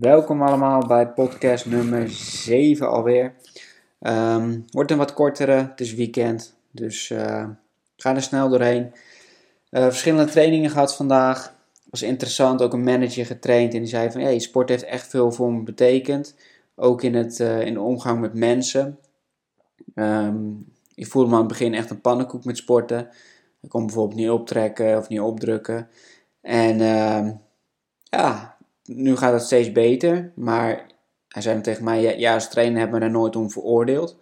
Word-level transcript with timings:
Welkom 0.00 0.42
allemaal 0.42 0.86
bij 0.86 1.08
podcast 1.08 1.66
nummer 1.66 2.08
7 2.10 2.90
alweer. 2.90 3.34
Um, 4.00 4.64
wordt 4.70 4.90
een 4.90 4.98
wat 4.98 5.12
kortere, 5.12 5.52
het 5.52 5.80
is 5.80 5.94
weekend, 5.94 6.56
dus 6.70 7.10
uh, 7.10 7.48
ga 7.96 8.14
er 8.14 8.22
snel 8.22 8.48
doorheen. 8.48 8.92
Uh, 9.70 9.82
verschillende 9.82 10.30
trainingen 10.30 10.70
gehad 10.70 10.96
vandaag. 10.96 11.54
Was 11.90 12.02
interessant, 12.02 12.62
ook 12.62 12.72
een 12.72 12.82
manager 12.82 13.26
getraind 13.26 13.74
en 13.74 13.78
die 13.78 13.88
zei 13.88 14.10
van 14.10 14.20
hey, 14.20 14.38
sport 14.38 14.68
heeft 14.68 14.82
echt 14.82 15.06
veel 15.06 15.32
voor 15.32 15.52
me 15.52 15.62
betekend. 15.62 16.34
Ook 16.74 17.02
in, 17.02 17.14
het, 17.14 17.38
uh, 17.38 17.60
in 17.60 17.74
de 17.74 17.80
omgang 17.80 18.20
met 18.20 18.34
mensen. 18.34 18.98
Um, 19.94 20.72
ik 20.94 21.06
voelde 21.06 21.28
me 21.28 21.34
aan 21.34 21.40
het 21.40 21.48
begin 21.48 21.74
echt 21.74 21.90
een 21.90 22.00
pannenkoek 22.00 22.44
met 22.44 22.56
sporten. 22.56 23.08
Ik 23.60 23.68
kon 23.68 23.86
bijvoorbeeld 23.86 24.20
niet 24.20 24.30
optrekken 24.30 24.98
of 24.98 25.08
niet 25.08 25.20
opdrukken. 25.20 25.88
En 26.40 26.78
ja, 28.02 28.47
nu 28.88 29.16
gaat 29.16 29.32
het 29.32 29.42
steeds 29.42 29.72
beter, 29.72 30.32
maar 30.34 30.86
hij 31.28 31.42
zei 31.42 31.60
tegen 31.60 31.84
mij, 31.84 32.18
ja, 32.18 32.34
als 32.34 32.48
trainer 32.48 32.78
hebben 32.78 32.98
we 32.98 33.04
er 33.04 33.10
nooit 33.10 33.36
om 33.36 33.50
veroordeeld. 33.50 34.16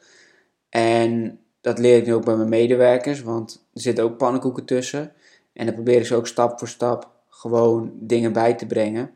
En 0.69 1.39
dat 1.61 1.79
leer 1.79 1.97
ik 1.97 2.07
nu 2.07 2.15
ook 2.15 2.25
bij 2.25 2.37
mijn 2.37 2.49
medewerkers, 2.49 3.23
want 3.23 3.67
er 3.75 3.81
zitten 3.81 4.05
ook 4.05 4.17
pannenkoeken 4.17 4.65
tussen. 4.65 5.13
En 5.53 5.67
dan 5.67 5.75
probeer 5.75 5.99
ik 5.99 6.07
ze 6.07 6.15
ook 6.15 6.27
stap 6.27 6.59
voor 6.59 6.69
stap 6.69 7.11
gewoon 7.29 7.93
dingen 7.95 8.33
bij 8.33 8.55
te 8.55 8.67
brengen, 8.67 9.11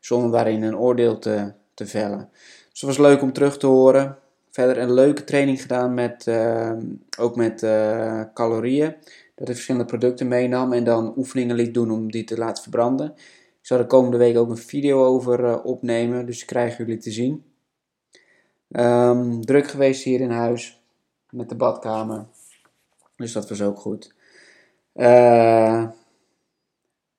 zonder 0.00 0.30
daarin 0.30 0.62
een 0.62 0.78
oordeel 0.78 1.18
te, 1.18 1.52
te 1.74 1.86
vellen. 1.86 2.28
Dus 2.70 2.80
het 2.80 2.96
was 2.96 2.98
leuk 2.98 3.22
om 3.22 3.32
terug 3.32 3.58
te 3.58 3.66
horen. 3.66 4.18
Verder 4.50 4.78
een 4.78 4.92
leuke 4.92 5.24
training 5.24 5.62
gedaan 5.62 5.94
met, 5.94 6.26
uh, 6.28 6.72
ook 7.18 7.36
met 7.36 7.62
uh, 7.62 8.22
calorieën. 8.34 8.94
Dat 9.34 9.48
ik 9.48 9.54
verschillende 9.54 9.86
producten 9.86 10.28
meenam 10.28 10.72
en 10.72 10.84
dan 10.84 11.12
oefeningen 11.16 11.56
liet 11.56 11.74
doen 11.74 11.90
om 11.90 12.10
die 12.10 12.24
te 12.24 12.38
laten 12.38 12.62
verbranden. 12.62 13.14
Zal 13.68 13.78
de 13.78 13.86
komende 13.86 14.16
week 14.16 14.36
ook 14.36 14.50
een 14.50 14.56
video 14.56 15.04
over 15.04 15.40
uh, 15.40 15.64
opnemen, 15.64 16.26
dus 16.26 16.44
krijgen 16.44 16.84
jullie 16.84 17.00
te 17.00 17.10
zien. 17.10 17.44
Um, 18.70 19.44
druk 19.44 19.66
geweest 19.66 20.02
hier 20.02 20.20
in 20.20 20.30
huis 20.30 20.82
met 21.30 21.48
de 21.48 21.54
badkamer, 21.54 22.26
dus 23.16 23.32
dat 23.32 23.48
was 23.48 23.62
ook 23.62 23.78
goed. 23.78 24.14
Uh, 24.94 25.88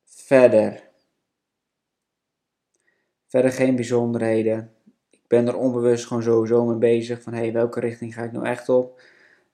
verder. 0.05 0.83
Verder 3.27 3.51
geen 3.51 3.75
bijzonderheden. 3.75 4.73
Ik 5.09 5.27
ben 5.27 5.47
er 5.47 5.57
onbewust 5.57 6.05
gewoon 6.05 6.23
sowieso 6.23 6.65
mee 6.65 6.77
bezig 6.77 7.21
van 7.21 7.33
hey, 7.33 7.53
welke 7.53 7.79
richting 7.79 8.13
ga 8.13 8.23
ik 8.23 8.31
nou 8.31 8.45
echt 8.45 8.69
op. 8.69 9.01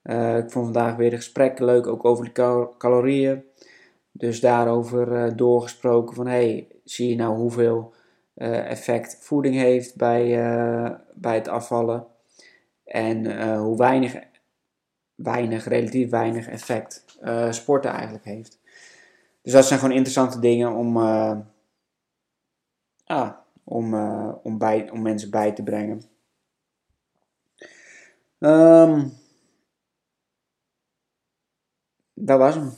Uh, 0.02 0.36
ik 0.36 0.50
vond 0.50 0.64
vandaag 0.64 0.96
weer 0.96 1.10
de 1.10 1.16
gesprekken 1.16 1.64
leuk, 1.64 1.86
ook 1.86 2.04
over 2.04 2.24
de 2.24 2.68
calorieën. 2.78 3.44
Dus 4.12 4.40
daarover 4.40 5.36
doorgesproken 5.36 6.14
van 6.14 6.26
hey, 6.26 6.68
zie 6.86 7.08
je 7.08 7.16
nou 7.16 7.36
hoeveel 7.36 7.94
uh, 8.34 8.70
effect 8.70 9.18
voeding 9.20 9.54
heeft 9.54 9.96
bij, 9.96 10.50
uh, 10.50 10.90
bij 11.14 11.34
het 11.34 11.48
afvallen. 11.48 12.06
En 12.84 13.56
hoe 13.58 13.76
weinig, 13.76 14.16
weinig, 15.14 15.68
relatief 15.68 16.10
weinig 16.10 16.48
effect 16.48 17.04
sporten 17.50 17.90
eigenlijk 17.90 18.24
heeft. 18.24 18.60
Dus 19.42 19.52
dat 19.52 19.66
zijn 19.66 19.78
gewoon 19.80 19.94
interessante 19.94 20.38
dingen 20.38 20.72
om, 20.72 20.96
ah, 23.04 23.30
om, 23.64 23.94
om, 24.42 24.58
bij, 24.58 24.90
om 24.90 25.02
mensen 25.02 25.30
bij 25.30 25.52
te 25.52 25.62
brengen. 25.62 26.02
Um, 28.38 29.12
dat 32.14 32.38
was 32.38 32.54
hem. 32.54 32.72